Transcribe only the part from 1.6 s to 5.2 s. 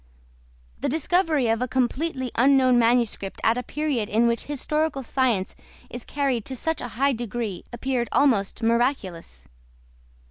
a completely unknown manuscript at a period in which historical